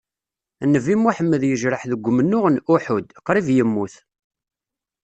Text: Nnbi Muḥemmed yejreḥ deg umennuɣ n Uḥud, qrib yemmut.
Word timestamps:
Nnbi 0.67 0.95
Muḥemmed 0.97 1.41
yejreḥ 1.45 1.81
deg 1.91 2.07
umennuɣ 2.09 2.45
n 2.49 2.61
Uḥud, 2.73 3.07
qrib 3.25 3.47
yemmut. 3.57 3.95